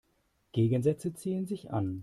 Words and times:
Gegensätze 0.53 1.13
ziehen 1.13 1.45
sich 1.45 1.71
an. 1.71 1.99